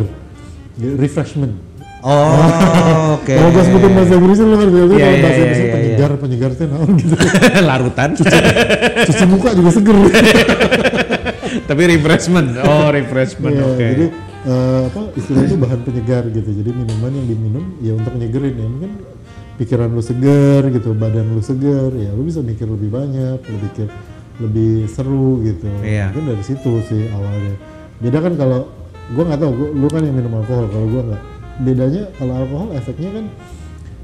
[0.76, 1.71] Refreshment.
[2.02, 2.34] Oh,
[3.16, 3.30] oke.
[3.30, 6.10] Kalau gue sebutin bahasa Inggrisnya lo ngerti Iya, Kalau iya, bahasa iya, Inggrisnya iya, penyegar,
[6.18, 7.14] penyegar itu naon gitu.
[7.70, 8.10] Larutan.
[9.06, 9.96] Cuci muka juga seger.
[11.70, 12.48] Tapi refreshment.
[12.58, 13.54] Oh, refreshment.
[13.54, 13.86] Iya, Oke.
[13.86, 14.06] Jadi
[14.42, 16.50] eh, apa istilah itu bahan penyegar gitu.
[16.50, 18.66] Jadi minuman yang diminum ya untuk menyegerin ya.
[18.66, 18.92] Mungkin
[19.62, 23.86] pikiran lu segar gitu, badan lu segar, ya lu bisa mikir lebih banyak, lu pikir
[24.42, 25.70] lebih seru gitu.
[25.86, 26.10] Iya.
[26.10, 27.54] Mungkin dari situ sih awalnya.
[28.02, 28.66] Beda kan kalau
[29.14, 31.22] gua nggak tahu, gua, lu kan yang minum alkohol, kalau gua nggak.
[31.60, 33.26] Bedanya kalau alkohol efeknya kan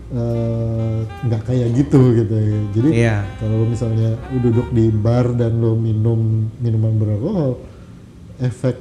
[0.08, 2.60] eh, nggak kayak gitu gitu ya.
[2.72, 3.16] Jadi Iya.
[3.40, 7.60] kalau misalnya lu duduk di bar dan lu minum minuman beralkohol,
[8.40, 8.76] efek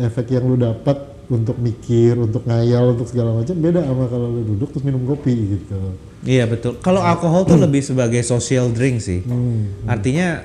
[0.00, 0.96] efek yang lu dapat
[1.28, 5.56] untuk mikir, untuk ngayal, untuk segala macam beda sama kalau lu duduk terus minum kopi
[5.56, 5.96] gitu.
[6.24, 6.76] Iya betul.
[6.80, 9.20] Kalau alkohol tuh lebih sebagai social drink sih.
[9.24, 9.88] Hmm.
[9.88, 10.44] Artinya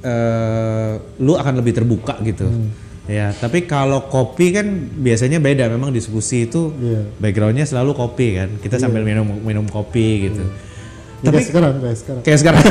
[0.00, 2.46] eh, lu akan lebih terbuka gitu.
[3.06, 5.70] Ya, tapi kalau kopi kan biasanya beda.
[5.70, 7.06] Memang diskusi itu Iya.
[7.16, 8.48] backgroundnya selalu kopi kan.
[8.58, 10.42] Kita sambil minum minum kopi gitu.
[11.16, 12.22] Tapi Tapi sekarang kayak sekarang.
[12.22, 12.62] kayak sekarang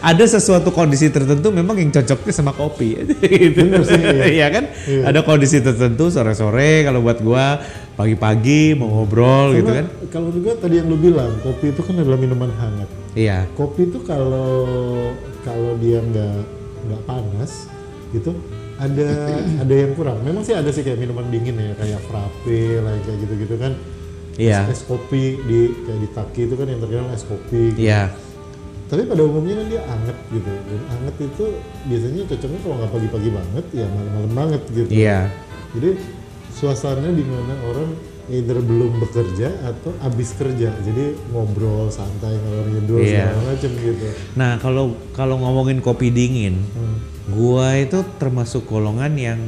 [0.00, 3.12] ada sesuatu kondisi tertentu memang yang cocoknya sama kopi gitu.
[3.58, 4.24] Bener sih, iya.
[4.40, 4.64] Iya kan?
[5.04, 7.60] Ada kondisi tertentu sore-sore kalau buat gua
[7.94, 9.86] pagi-pagi mau ngobrol gitu kan.
[10.08, 12.88] Kalau juga tadi yang lu bilang, kopi itu kan adalah minuman hangat.
[13.12, 13.44] Iya.
[13.52, 14.64] Kopi itu kalau
[15.42, 16.38] kalau dia nggak
[16.86, 17.68] nggak panas
[18.10, 18.32] gitu
[18.78, 19.10] ada
[19.62, 20.18] ada yang kurang.
[20.26, 23.72] Memang sih ada sih kayak minuman dingin ya kayak frappe lah kayak gitu-gitu kan.
[24.34, 24.66] Iya.
[24.66, 27.70] Es, es kopi di kayak di Taki itu kan yang terkenal es kopi.
[27.74, 27.86] gitu.
[27.86, 28.10] Iya.
[28.84, 30.50] Tapi pada umumnya kan dia anget gitu.
[30.50, 31.44] Dan anget itu
[31.86, 34.90] biasanya cocoknya kalau nggak pagi-pagi banget ya malam-malam banget gitu.
[34.90, 35.18] Iya.
[35.74, 35.90] Jadi
[36.54, 37.88] suasananya di mana orang
[38.28, 40.72] either belum bekerja atau habis kerja.
[40.80, 43.30] Jadi ngobrol santai ngalor ngidul Iya.
[43.32, 44.06] segala macam gitu.
[44.34, 46.96] Nah, kalau kalau ngomongin kopi dingin, Hmm.
[47.28, 49.38] gua itu termasuk golongan yang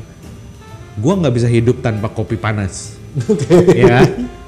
[0.96, 2.96] gua nggak bisa hidup tanpa kopi panas.
[3.72, 4.04] ya.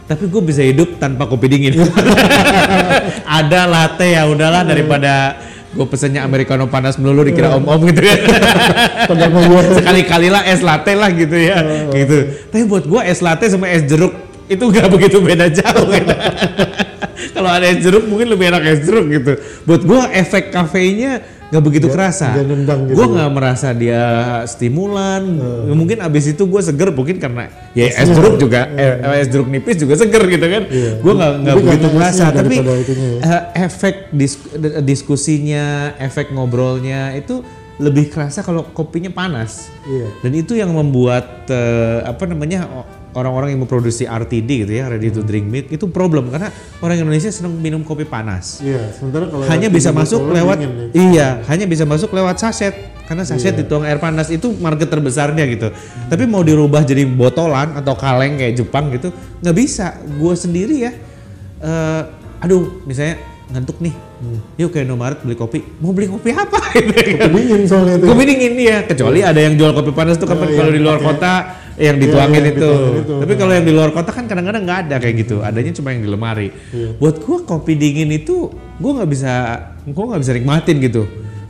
[0.09, 1.85] Tapi gue bisa hidup tanpa kopi dingin.
[3.29, 5.37] Ada latte ya udahlah daripada
[5.68, 8.00] gue pesennya americano panas melulu dikira om-om gitu
[9.52, 11.61] gua Sekali-kali lah es latte lah gitu ya.
[11.92, 12.18] gitu.
[12.48, 14.12] Tapi buat gua es latte sama es jeruk
[14.48, 15.87] itu gak begitu beda jauh.
[15.92, 16.07] kan.
[17.37, 19.33] Kalau ada es jeruk mungkin lebih enak es jeruk gitu.
[19.68, 22.37] Buat gua efek kafeinnya nggak begitu kerasa.
[22.37, 23.13] gitu Gua ya?
[23.15, 24.05] nggak merasa dia
[24.45, 25.23] stimulan.
[25.67, 29.77] Mungkin abis itu gua seger mungkin karena ya es jeruk juga eh, es jeruk nipis
[29.77, 30.63] juga seger gitu kan.
[30.69, 30.93] Iya.
[31.01, 32.25] Gua nggak nggak begitu merasa.
[32.29, 33.21] esnya Tapi itunya ya.
[33.23, 35.65] eh, efek dis- d- diskusinya,
[35.97, 37.41] efek ngobrolnya itu
[37.79, 39.71] lebih kerasa kalau kopinya panas.
[39.87, 40.09] Iya.
[40.21, 42.67] Dan itu yang membuat eh, apa namanya
[43.11, 47.29] orang-orang yang memproduksi RTD gitu ya, ready to drink milk itu problem karena orang Indonesia
[47.29, 48.59] senang minum kopi panas.
[48.59, 50.87] Iya, sementara kalau Hanya bisa masuk lewat dingin ya.
[50.94, 53.64] iya, hanya bisa masuk lewat saset karena saset Iya.
[53.64, 55.73] dituang air panas itu market terbesarnya gitu.
[56.05, 59.09] Tapi mau dirubah jadi botolan atau kaleng kayak Jepang gitu
[59.40, 59.97] nggak bisa.
[60.14, 60.92] Gua sendiri ya,
[61.59, 62.03] eh,
[62.38, 63.16] aduh misalnya
[63.49, 64.38] ngantuk nih, Hmm.
[64.57, 65.64] yuk ke Indomaret beli kopi.
[65.81, 66.61] Mau beli kopi apa?
[66.61, 68.05] Kopi dingin soalnya itu.
[68.05, 70.81] Kopi dingin ya, kecuali ada yang jual kopi panas tuh kan Oh, kalau iya, di
[70.81, 71.33] luar pakai- kota
[71.79, 72.59] yang dituangin iya, itu.
[72.59, 73.14] dituangin itu.
[73.23, 76.03] Tapi kalau yang di luar kota kan kadang-kadang nggak ada kayak gitu, adanya cuma yang
[76.03, 76.49] di lemari.
[76.75, 76.99] Iya.
[76.99, 78.51] Buat gua kopi dingin itu
[78.83, 79.33] gua nggak bisa,
[79.95, 81.03] gua nggak bisa nikmatin gitu.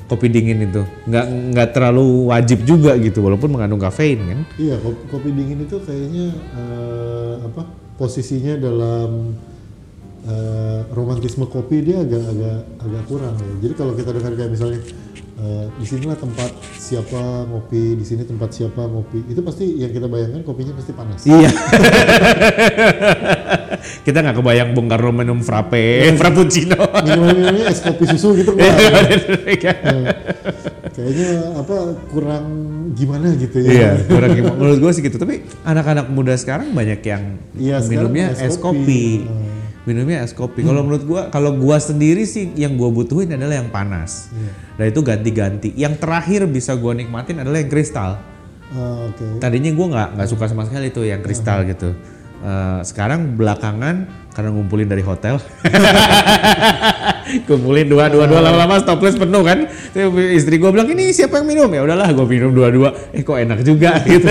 [0.08, 4.40] Kopi dingin itu nggak nggak terlalu wajib juga gitu, walaupun mengandung kafein kan.
[4.56, 7.62] Iya, kopi, kopi dingin itu kayaknya eh, apa?
[7.98, 9.36] Posisinya dalam
[10.28, 13.52] eh, romantisme kopi dia agak agak agak kurang ya.
[13.68, 14.80] Jadi kalau kita dengar kayak misalnya
[15.38, 20.06] eh, di sinilah tempat siapa ngopi, di sini tempat siapa ngopi, itu pasti yang kita
[20.06, 21.20] bayangkan kopinya pasti panas.
[21.24, 21.50] Iya.
[23.78, 26.76] Kita nggak kebayang Bung Karno minum frappe, frappuccino.
[26.76, 28.74] Minuman-minumannya es kopi susu gitu Iya,
[29.46, 29.76] enggak.
[29.84, 30.04] Nah,
[30.92, 31.76] kayaknya apa
[32.10, 32.44] kurang
[32.98, 33.70] gimana gitu ya.
[33.70, 34.56] Iya, kurang gimana.
[34.58, 35.16] Menurut gue sih gitu.
[35.20, 38.82] Tapi anak-anak muda sekarang banyak yang Iya, minumnya es es kopi.
[38.82, 39.04] kopi.
[39.78, 39.86] Hmm.
[39.86, 40.60] Minumnya es kopi.
[40.60, 44.28] Kalau menurut gua, kalau gua sendiri sih yang gua butuhin adalah yang panas.
[44.30, 44.52] Iya.
[44.76, 45.68] Dan itu ganti-ganti.
[45.74, 48.20] Yang terakhir bisa gua nikmatin adalah yang kristal.
[48.68, 49.40] Ah, Oke.
[49.40, 51.70] Tadinya gua nggak nggak suka sama sekali tuh yang kristal Hmm.
[51.72, 51.90] gitu.
[52.38, 55.42] Eh, sekarang belakangan karena ngumpulin dari hotel,
[57.48, 59.66] kumpulin dua dua dua lama-lama stopless penuh kan.
[60.14, 62.94] Istri gua bilang ini siapa yang minum ya udahlah gua minum dua-dua.
[63.10, 64.28] Eh kok enak juga gitu.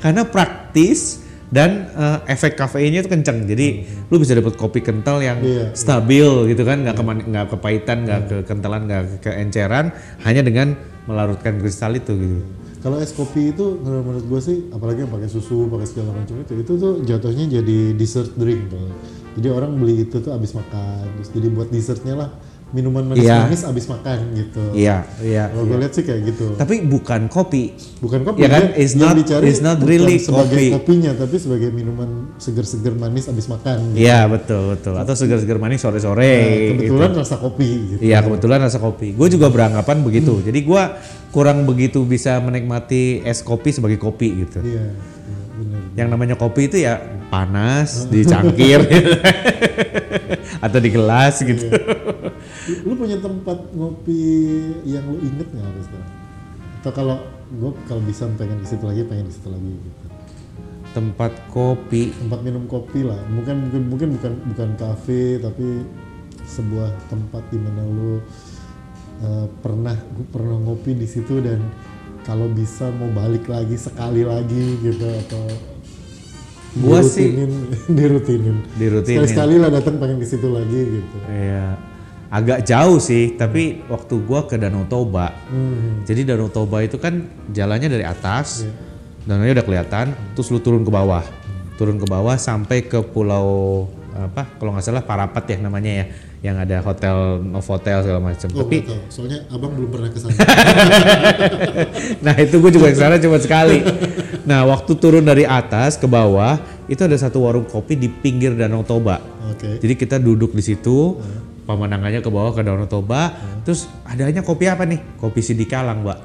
[0.00, 1.19] karena praktis
[1.50, 3.44] dan eh, efek kafeinnya itu kenceng.
[3.44, 7.98] Jadi lu bisa dapat kopi kental yang Iya, stabil gitu kan, nggak keman- nggak kepahitan,
[8.06, 9.90] nggak kekentalan, nggak keenceran,
[10.22, 12.40] hanya dengan melarutkan kristal itu gitu.
[12.80, 16.40] Kalau es kopi itu menurut, menurut gue sih, apalagi yang pakai susu, pakai segala macam
[16.40, 18.88] itu, itu tuh jatuhnya jadi dessert drink tuh.
[19.36, 22.30] Jadi orang beli itu tuh abis makan, terus jadi buat dessertnya lah
[22.70, 23.44] minuman Iya.
[23.50, 24.62] manis-manis abis makan gitu.
[24.72, 25.50] Iya, iya.
[25.50, 26.54] Kalau gue lihat sih kayak gitu.
[26.54, 27.74] Tapi bukan kopi.
[27.98, 28.38] Bukan kopi.
[28.38, 28.70] Ya kan?
[28.72, 30.66] It's yang not- dicari it's not bukan really sebagai kopi.
[30.72, 33.76] kopinya, tapi sebagai minuman seger-seger manis abis makan.
[33.90, 33.98] gitu.
[34.00, 34.94] Iya, betul, betul.
[34.94, 36.30] Atau segar-segar manis sore-sore.
[36.30, 36.70] Nah, gitu.
[36.78, 38.00] kebetulan rasa kopi gitu.
[38.00, 39.08] Iya kebetulan rasa kopi.
[39.12, 40.32] Gue juga beranggapan begitu.
[40.32, 40.46] Hmm.
[40.46, 40.82] Jadi gue
[41.30, 44.62] kurang begitu bisa menikmati es kopi sebagai kopi gitu.
[44.62, 45.82] Iya, iya, benar.
[45.96, 46.98] Yang namanya kopi itu ya
[47.30, 48.82] panas, dicangkir,
[50.64, 51.66] atau di gelas gitu.
[51.66, 52.29] Lu,
[52.84, 54.22] lu punya tempat ngopi
[54.84, 56.10] yang lu inget nggak apa sekarang?
[56.80, 57.16] Atau kalau
[57.50, 60.04] gue kalau bisa pengen di situ lagi, pengen di situ lagi gitu.
[60.90, 62.10] Tempat kopi.
[62.18, 65.86] Tempat minum kopi lah, mungkin mungkin mungkin bukan bukan kafe tapi
[66.44, 68.18] sebuah tempat di mana lu
[69.22, 71.62] eh, pernah gue pernah ngopi di situ dan
[72.26, 75.44] kalau bisa mau balik lagi sekali lagi gitu atau
[76.70, 77.52] Gua sih- dirutinin,
[77.98, 78.56] dirutinin.
[78.78, 79.26] Dirutinin.
[79.26, 81.16] Sekali-sekali lah datang pengen di situ lagi gitu.
[81.26, 81.74] Iya.
[82.30, 85.34] Agak jauh sih, tapi waktu gua ke Danau Toba.
[85.50, 86.06] Hmm.
[86.06, 88.72] Jadi Danau Toba itu kan jalannya dari atas, Iya.
[89.26, 90.06] danaunya udah kelihatan,
[90.38, 91.26] terus lu turun ke bawah,
[91.74, 94.46] turun ke bawah sampai ke pulau apa?
[94.58, 96.04] Kalau nggak salah Parapat ya namanya ya,
[96.40, 98.48] yang ada hotel Novotel segala macam.
[98.54, 98.98] Oh, Tapi tahu.
[99.10, 100.30] soalnya abang belum pernah ke sana.
[102.24, 103.82] nah itu gue juga ke sana cuma sekali.
[104.46, 108.82] Nah waktu turun dari atas ke bawah itu ada satu warung kopi di pinggir Danau
[108.82, 109.20] Toba.
[109.52, 109.78] Oke.
[109.78, 111.20] Jadi kita duduk di situ,
[111.68, 115.00] pemandangannya ke bawah ke Danau Toba, terus adanya kopi apa nih?
[115.20, 116.18] Kopi Sidikalang, Mbak.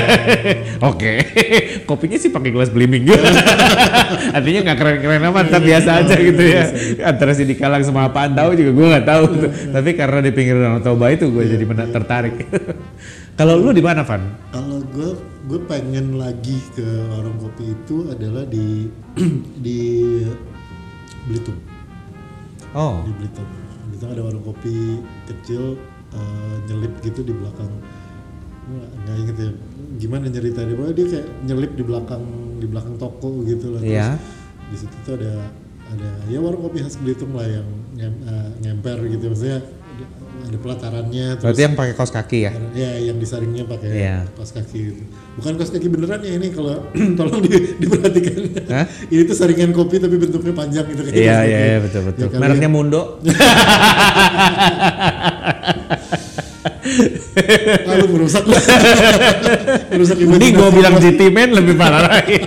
[0.90, 1.12] Oke,
[1.84, 3.26] kopinya sih pakai gelas belimbing gitu.
[4.36, 6.64] Artinya nggak keren-keren amat, tapi biasa aja gitu ya.
[7.04, 9.24] Antara Sidikalang sama apaan tahu juga gue nggak tahu.
[9.76, 12.34] Tapi karena di pinggir Danau Toba itu gue jadi tertarik.
[13.38, 14.24] Kalau lu di mana, Van?
[14.48, 15.10] Kalau gue
[15.46, 18.88] gue pengen lagi ke warung kopi itu adalah di
[19.64, 19.80] di
[21.28, 21.58] Belitung.
[22.72, 23.65] Oh, Di Belitung.
[23.96, 25.80] Belitung ada warung kopi kecil
[26.12, 27.72] eh, nyelip gitu di belakang.
[28.68, 29.50] Nggak inget ya.
[29.96, 30.76] Gimana nyeritainnya?
[30.76, 32.22] Pokoknya dia kayak nyelip di belakang
[32.60, 33.80] di belakang toko gitu lah.
[33.80, 34.08] Terus Iya.
[34.68, 35.32] Di situ tuh ada
[35.88, 37.64] ada ya warung kopi khas Belitung lah yang
[37.96, 39.64] nyem- eh, nyemper gitu maksudnya
[40.44, 42.50] ada, pelatarannya terus berarti yang pakai kaos kaki ya?
[42.76, 44.28] Ya, yang disaringnya pakai Iya.
[44.36, 45.02] kaos kaki gitu.
[45.36, 46.80] Bukan kaos kaki beneran ya ini kalau
[47.20, 48.40] tolong di- diperhatikan.
[48.72, 48.88] Hah?
[49.12, 52.32] ini tuh saringan kopi tapi bentuknya panjang gitu kayak Iya, iya, iya, betul betul.
[52.32, 52.74] Ya, Mereknya ya.
[52.74, 53.00] Mundo.
[57.86, 58.46] Lalu merusak
[59.92, 62.40] merusak Ini gue bilang GT Man lebih parah lagi.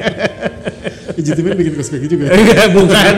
[1.19, 2.34] Jitimen bikin kaos kaki juga.
[2.73, 3.13] Bukan.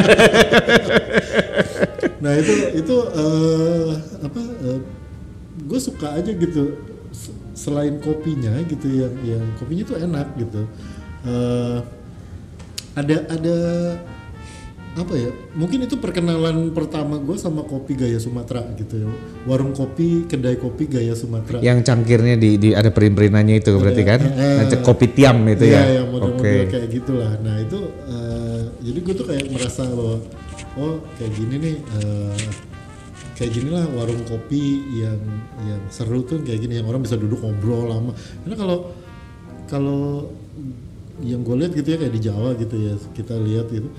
[2.19, 3.91] Nah itu itu eh,
[4.25, 4.41] apa?
[5.61, 6.90] gue suka aja gitu.
[7.61, 10.61] Selain kopinya gitu yang yang kopinya tuh enak gitu.
[11.21, 11.77] Eh,
[12.91, 13.57] ada ada
[14.91, 15.29] apa ya?
[15.55, 19.07] Mungkin itu perkenalan pertama gue sama kopi gaya Sumatera gitu ya.
[19.45, 21.61] Warung kopi, kedai kopi gaya Sumatera.
[21.61, 24.19] yang cangkirnya di, di ada perin-perinannya itu berarti kan?
[24.19, 25.83] eh, Ngecek kopi tiam itu Iya, ya.
[26.01, 26.67] yang model-model Oke.
[26.67, 27.31] kayak gitulah.
[27.39, 30.15] Nah itu, eh, jadi gue tuh kayak merasa bahwa,
[30.75, 32.35] oh kayak gini nih, eh,
[33.41, 34.61] kayak gini lah warung kopi
[34.93, 35.17] yang
[35.65, 38.13] yang seru tuh kayak gini, yang orang bisa duduk ngobrol lama.
[38.45, 38.77] Karena kalau
[39.65, 40.29] kalau
[41.19, 43.89] yang gue lihat gitu ya kayak di Jawa gitu ya, kita lihat gitu.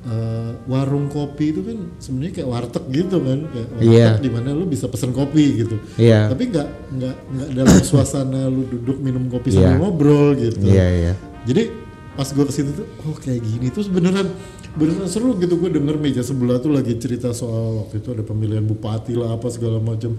[0.00, 4.08] eh, warung kopi itu kan sebenarnya kayak warteg gitu kan kayak warteg Iya.
[4.16, 6.32] di mana lu bisa pesen kopi gitu Iya.
[6.32, 9.76] tapi nggak nggak nggak dalam suasana lu duduk minum kopi sambil Iya.
[9.76, 11.12] ngobrol gitu Iya, iya.
[11.44, 11.68] jadi
[12.16, 14.32] pas gue ke sini tuh oh kayak gini terus beneran
[14.72, 18.62] beneran seru gitu gue denger meja sebelah tuh lagi cerita soal waktu itu ada pemilihan
[18.62, 20.14] bupati lah apa segala macam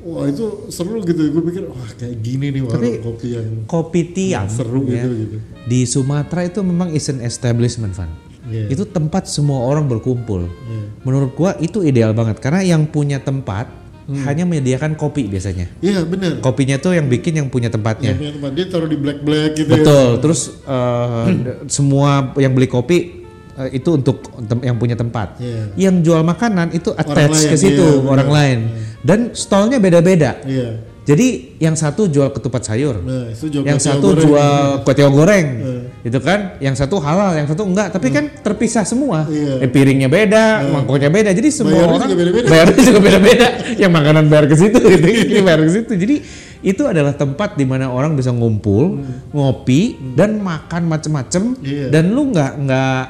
[0.00, 4.00] wah itu seru gitu gue pikir wah kayak gini nih warung Tapi- kopi yang Kopi
[4.08, 8.10] tiam seru ya, gitu gitu di Sumatera itu memang is an establishment Van.
[8.42, 8.66] Iya.
[8.68, 10.50] Itu tempat semua orang berkumpul.
[10.50, 10.82] Iya.
[11.00, 13.70] Menurut gua itu ideal banget karena yang punya tempat
[14.02, 14.18] Hmm.
[14.26, 15.70] hanya menyediakan kopi biasanya.
[15.78, 18.10] iya bener Kopinya tuh yang bikin yang punya tempatnya.
[18.10, 20.08] yang punya tempat dia taruh di black black gitu Betul.
[20.08, 23.21] ya Terus d- semua yang beli kopi
[23.58, 24.22] eh, itu untuk
[24.60, 25.36] yang punya tempat.
[25.36, 25.90] Iya.
[25.90, 28.58] Yang jual makanan itu attach ke situ iya, orang lain.
[29.02, 30.38] Dan stolnya beda-beda.
[30.46, 34.22] iya Jadi yang satu jual ketupat sayur, nah itu jual yang satu goreng.
[34.22, 34.54] jual
[34.86, 35.74] kue tiaw goreng, Iya.
[36.06, 36.54] gitu kan?
[36.62, 37.90] Yang satu halal, yang satu enggak.
[37.90, 39.26] Tapi kan terpisah semua.
[39.26, 39.66] Iya.
[39.66, 41.34] Eh, piringnya beda, mangkoknya beda.
[41.34, 42.46] Jadi semua Bayarnya orang juga beda-beda.
[42.46, 43.48] bayarnya juga beda-beda.
[43.82, 45.92] yang makanan bayar ke situ, gitu, ini bayar ke situ.
[45.98, 46.16] Jadi
[46.62, 49.02] itu adalah tempat di mana orang bisa ngumpul,
[49.34, 51.58] ngopi dan makan macem-macem.
[51.66, 51.90] Iya.
[51.90, 53.02] Dan lu nggak nggak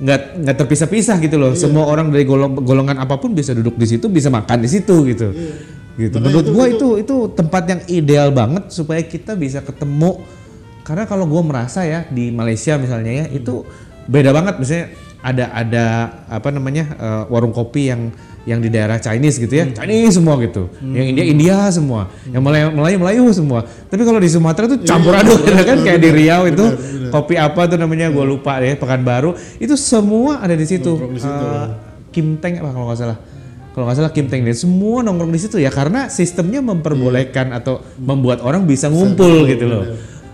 [0.00, 1.52] nggak nggak terpisah-pisah gitu loh.
[1.52, 5.04] Semua orang dari golong- golongan apa pun bisa duduk di situ, bisa makan di situ
[5.04, 5.28] gitu.
[5.94, 6.16] Gitu.
[6.16, 10.24] Makanya Menurut itu- gua itu- itu itu tempat yang ideal banget supaya kita bisa ketemu.
[10.80, 13.62] Karena kalau gua merasa ya di Malaysia misalnya ya itu
[14.08, 14.86] beda banget misalnya
[15.20, 15.84] ada ada
[16.28, 18.12] apa namanya eh, warung kopi yang
[18.48, 22.72] yang di daerah Chinese gitu ya, Chinese semua gitu, yang India India semua, yang Melayu
[22.72, 23.68] Melayu Melayu semua.
[23.68, 25.84] Tapi kalau di Sumatera tuh campur aduk ya kan?
[25.84, 26.64] Kayak di Riau itu
[27.12, 29.36] kopi apa tuh namanya gue lupa deh Pekanbaru.
[29.60, 30.88] Itu semua ada di situ.
[31.12, 31.44] Di situ.
[31.44, 31.66] Eh,
[32.16, 33.18] Kim Teng apa kalau nggak salah.
[33.76, 34.56] Kalau nggak salah Kim Teng deh.
[34.56, 39.84] Semua nongkrong di situ ya karena sistemnya memperbolehkan atau membuat orang bisa ngumpul gitu loh.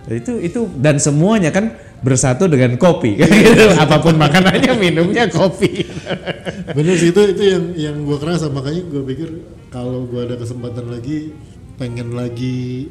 [0.07, 3.65] Itu itu dan semuanya kan bersatu dengan kopi gitu.
[3.77, 5.85] Apa pun makanannya minumnya kopi.
[6.77, 9.29] Bener sih itu itu yang yang gue kerasa makanya gue pikir
[9.73, 11.33] kalau gue ada kesempatan lagi
[11.77, 12.89] pengen lagi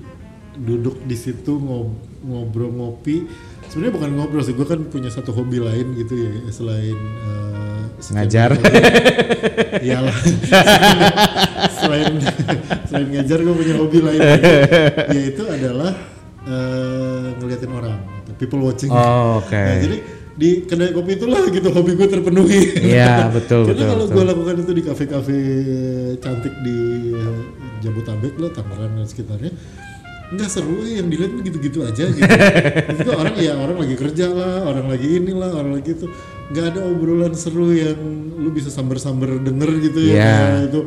[0.57, 3.29] duduk di situ ngob- ngobrol ngopi
[3.69, 6.97] sebenarnya bukan ngobrol sih gue kan punya satu hobi lain gitu ya selain
[8.01, 8.51] sekian Ngajar.
[9.85, 10.17] iyalah
[11.77, 12.15] selain
[12.89, 14.21] selain ngajar gue punya hobi lain
[15.13, 15.93] yaitu adalah
[16.49, 17.97] eh, ngeliatin orang
[18.39, 19.53] people watching Oh, oke.
[19.53, 19.99] Nah, jadi
[20.37, 22.61] di kedai kopi itulah gitu hobi gue terpenuhi.
[22.77, 25.39] Iya, betul, Karena betul, kalau gue lakukan itu di kafe-kafe
[26.21, 26.79] cantik di
[27.81, 29.53] Jabotabek lah, Tangerang dan sekitarnya,
[30.37, 32.21] nggak seru eh, yang dilihat gitu-gitu aja gitu.
[33.01, 36.07] itu orang ya orang lagi kerja lah, orang lagi inilah, orang lagi itu
[36.53, 37.99] nggak ada obrolan seru yang
[38.37, 40.15] lu bisa samber-samber denger gitu ya.
[40.21, 40.37] Iya.
[40.69, 40.81] Itu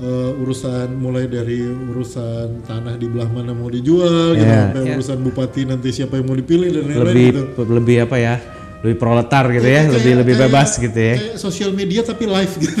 [0.00, 4.60] eh, urusan mulai dari urusan tanah di belah mana mau dijual gitu, Iya.
[4.66, 4.92] sampai Iya.
[4.94, 7.42] urusan bupati nanti siapa yang mau dipilih dan lain-lain lebih gitu.
[7.68, 8.34] lebih apa ya?
[8.80, 11.14] Lebih proletar gitu ya, Kayak- lebih lebih kayak- bebas gitu ya.
[11.14, 12.76] Kayak sosial media tapi live gitu.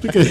[0.00, 0.30] Itu kayak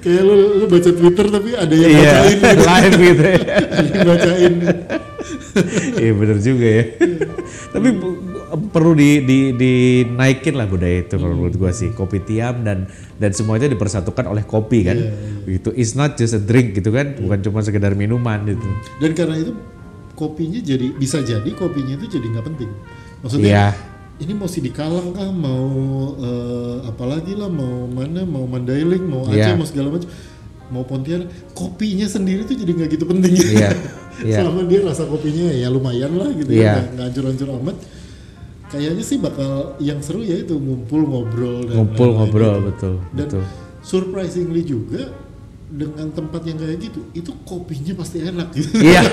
[0.00, 2.62] kayak lu, lu baca Twitter tapi ada yang Iya, bacain gitu.
[2.70, 3.36] live gitu ya.
[3.38, 4.54] ada yang bacain.
[5.94, 6.84] Iya bener juga ya.
[7.70, 8.18] Tapi bu-
[8.54, 13.30] perlu di, di dinaikin lah budaya itu kalau menurut gua sih kopi tiam dan dan
[13.30, 14.98] semua itu dipersatukan oleh kopi kan.
[15.44, 18.68] Itu it's not just a drink gitu kan, bukan cuma sekedar minuman gitu.
[18.98, 19.52] Dan karena itu
[20.12, 22.70] kopinya jadi bisa jadi kopinya itu jadi nggak penting.
[23.20, 23.66] Maksudnya Iya.
[24.16, 25.66] ini mau Sidikalang kah, mau
[26.14, 29.54] eh, apalagi lah, mau mana, mau Mandailing, mau Aceh, Iya.
[29.54, 30.06] mau segala macam,
[30.70, 33.34] mau Pontianak, kopinya sendiri tuh jadi nggak gitu penting.
[33.34, 33.70] Iya,
[34.22, 34.36] iya.
[34.38, 36.62] Selama dia rasa kopinya ya lumayan lah gitu Iya.
[36.62, 37.76] ya, nggak- nggak hancur-hancur amat.
[38.74, 42.66] Kayaknya sih bakal yang seru ya itu ngumpul ngobrol dan Ngumpul ngobrol gitu.
[42.74, 43.42] betul, Dan betul.
[43.86, 45.14] surprisingly juga
[45.70, 48.82] dengan tempat yang kayak gitu, itu kopinya pasti enak gitu.
[48.82, 49.02] Iya.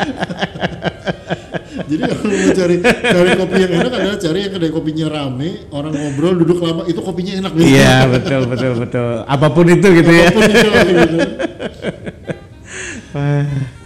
[1.90, 5.92] Jadi kalau mau cari cari kopi yang enak adalah cari yang kedai kopinya rame, orang
[5.94, 7.66] ngobrol duduk lama, itu kopinya enak gitu.
[7.66, 9.10] Iya, betul betul betul.
[9.26, 10.26] Apa pun itu gitu ya.
[10.30, 11.18] Apa pun itu lah, gitu.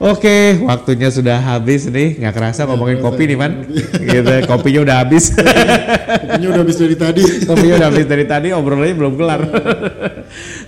[0.00, 2.16] Oke, waktunya sudah habis nih.
[2.16, 3.12] Nggak kerasa ngomongin kerasa.
[3.12, 3.52] kopi nih, Man.
[4.16, 5.24] gitu, kopinya udah habis.
[6.30, 7.22] Kopinya udah habis dari tadi.
[7.52, 9.40] kopinya udah habis dari tadi, obrolannya belum kelar.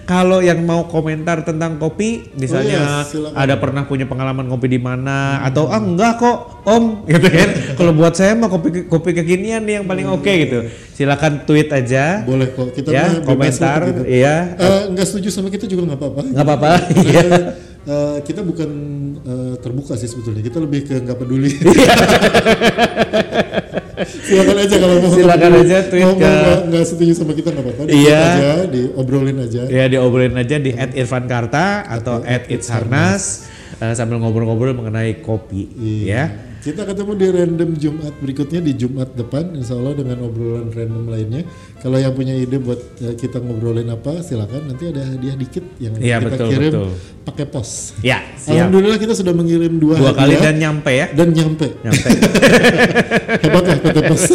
[0.04, 3.32] Kalau yang mau komentar tentang kopi, misalnya iya, silakan.
[3.32, 7.48] ada pernah punya pengalaman kopi di mana atau ah enggak kok, Om, gitu kan.
[7.80, 10.68] Kalau buat saya mah kopi kopi kekinian nih yang paling oke gitu.
[10.92, 12.20] Silakan tweet aja.
[12.28, 14.02] Boleh kok, kita ya, komentar, gitu.
[14.04, 14.60] iya.
[14.60, 16.20] Eh, nggak setuju sama kita juga nggak apa-apa.
[16.36, 16.72] Nggak apa-apa.
[17.00, 17.71] Iya.
[17.82, 18.68] Eh, kita bukan
[19.18, 21.50] eh, terbuka sih sebetulnya, kita lebih ke nggak peduli.
[24.22, 25.10] Silakan aja kalau mau.
[25.10, 27.82] Silakan aja tweet mau, ke- mau nggak- setuju sama kita nggak apa-apa.
[27.84, 28.20] di Iya.
[28.20, 29.60] aja, diobrolin aja.
[29.66, 33.46] Ya diobrolin aja di @irfankarta atau @itsharnas
[33.78, 36.06] eh, sambil ngobrol-ngobrol mengenai kopi Iya.
[36.06, 36.24] ya.
[36.62, 41.42] Kita ketemu di random Jumat berikutnya di Jumat depan, insya Allah dengan obrolan random lainnya.
[41.82, 44.70] Kalau yang punya ide buat eh, kita ngobrolin apa, silakan.
[44.70, 46.72] Nanti ada hadiah dikit yang Iya, kita betul, kirim
[47.26, 47.98] pakai pos.
[48.06, 48.54] Ya, siap.
[48.70, 51.10] Alhamdulillah kita sudah mengirim dua, Dua kali dan nyampe ya.
[51.10, 51.66] dan nyampe.
[51.82, 52.08] Nyampe.
[53.42, 54.22] Hebat lah PT Pos.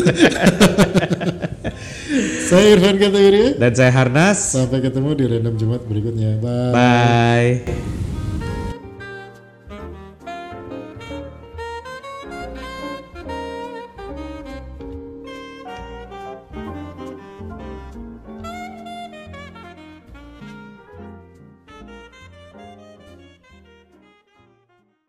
[2.47, 3.59] Saya Irfan Katawiria.
[3.59, 4.55] Dan saya Harnas.
[4.55, 6.39] Sampai ketemu di random Jumat berikutnya.
[6.39, 6.71] Bye.
[6.71, 8.06] Bye.